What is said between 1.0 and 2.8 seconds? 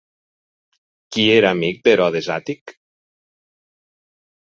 Qui era amic d'Herodes Àtic?